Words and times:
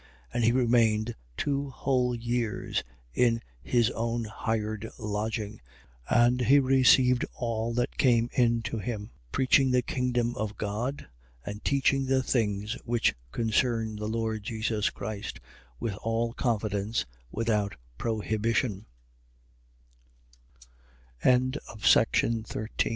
28:30. 0.33 0.33
And 0.33 0.43
he 0.45 0.51
remained 0.51 1.15
two 1.37 1.69
whole 1.69 2.15
years 2.15 2.83
in 3.13 3.39
his 3.61 3.91
own 3.91 4.23
hired 4.23 4.89
lodging: 4.97 5.61
and 6.09 6.41
he 6.41 6.57
received 6.57 7.23
all 7.35 7.71
that 7.75 7.99
came 7.99 8.27
in 8.33 8.63
to 8.63 8.79
him, 8.79 9.11
28:31. 9.31 9.31
Preaching 9.31 9.69
the 9.69 9.81
kingdom 9.83 10.35
of 10.37 10.57
God 10.57 11.07
and 11.45 11.63
teaching 11.63 12.07
the 12.07 12.23
things 12.23 12.73
which 12.83 13.13
concern 13.31 13.95
the 13.97 14.07
Lord 14.07 14.41
Jesus 14.41 14.89
Christ, 14.89 15.39
with 15.83 15.93
all 15.97 16.33
confidence, 16.33 17.05
wit 17.29 17.49